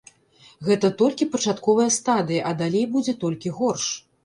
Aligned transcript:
Гэта 0.69 0.89
толькі 1.01 1.27
пачатковая 1.35 1.87
стадыя, 1.99 2.41
а 2.51 2.57
далей 2.65 2.85
будзе 2.97 3.17
толькі 3.27 3.57
горш. 3.63 3.85